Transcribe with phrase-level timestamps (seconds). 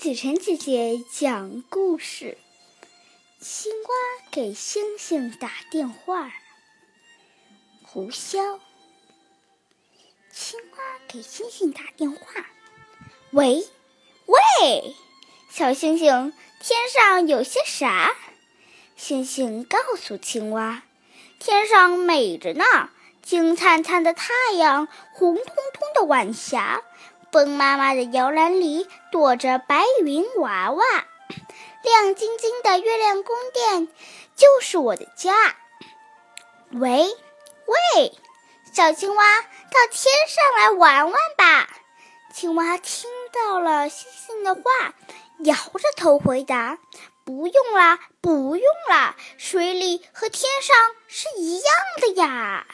[0.00, 2.38] 子晨姐姐讲故事：
[3.38, 3.88] 青蛙
[4.30, 6.32] 给星星打电话。
[7.82, 8.60] 胡萧，
[10.32, 12.46] 青蛙给星星打电话。
[13.32, 13.62] 喂，
[14.24, 14.96] 喂，
[15.50, 16.32] 小星星，
[16.62, 18.16] 天上有些啥？
[18.96, 20.82] 星星告诉青蛙：
[21.38, 22.64] 天上美着呢，
[23.20, 26.82] 金灿灿的太阳，红彤彤的晚霞。
[27.32, 30.84] 风妈妈的摇篮里躲着白云娃娃，
[31.82, 33.88] 亮晶晶的月亮宫殿
[34.34, 35.56] 就是我的家。
[36.72, 37.06] 喂，
[37.66, 38.12] 喂，
[38.72, 41.68] 小青蛙，到天上来玩玩吧！
[42.32, 44.62] 青蛙听到了星星的话，
[45.40, 46.78] 摇着头回答
[47.24, 50.76] ：“不用啦，不用啦，水里和天上
[51.06, 51.64] 是一样
[52.00, 52.66] 的呀。”